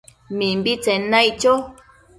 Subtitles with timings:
[0.37, 1.53] Mimbitsen naic cho